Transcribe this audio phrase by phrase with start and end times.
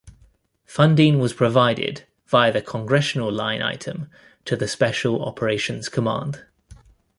[0.65, 4.09] Funding was provided via Congressional line item
[4.45, 6.43] to the Special Operations Command.